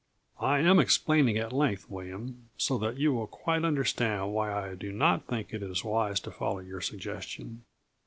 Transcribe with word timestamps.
"I 0.39 0.61
am 0.61 0.79
explaining 0.79 1.37
at 1.37 1.53
length, 1.53 1.87
William, 1.87 2.49
so 2.57 2.79
that 2.79 2.97
you 2.97 3.13
will 3.13 3.27
quite 3.27 3.63
understand 3.63 4.33
why 4.33 4.51
I 4.51 4.73
do 4.73 4.91
not 4.91 5.27
think 5.27 5.53
it 5.53 5.83
wise 5.85 6.19
to 6.21 6.31
follow 6.31 6.57
your 6.57 6.81
suggestion. 6.81 7.65